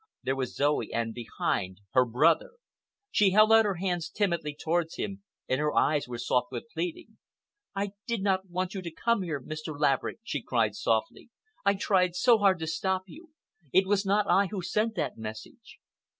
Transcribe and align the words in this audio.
There 0.23 0.35
was 0.35 0.55
Zoe, 0.55 0.91
and, 0.91 1.13
behind, 1.13 1.77
her 1.91 2.05
brother. 2.05 2.53
She 3.11 3.29
held 3.33 3.51
out 3.53 3.65
her 3.65 3.75
hands 3.75 4.09
timidly 4.09 4.55
towards 4.55 4.95
him, 4.95 5.21
and 5.47 5.59
her 5.59 5.75
eyes 5.77 6.07
were 6.07 6.17
soft 6.17 6.47
with 6.51 6.71
pleading. 6.73 7.19
"I 7.75 7.91
did 8.07 8.23
not 8.23 8.49
want 8.49 8.73
you 8.73 8.81
to 8.81 8.89
come 8.91 9.21
here, 9.21 9.39
Mr. 9.39 9.79
Laverick," 9.79 10.17
she 10.23 10.41
cried 10.41 10.73
softly. 10.73 11.29
"I 11.63 11.75
tried 11.75 12.15
so 12.15 12.39
hard 12.39 12.57
to 12.57 12.65
stop 12.65 13.03
you. 13.05 13.29
It 13.71 13.85
was 13.85 14.03
not 14.03 14.25
I 14.27 14.47
who 14.47 14.63
sent 14.63 14.95
that 14.95 15.19
message." 15.19 15.77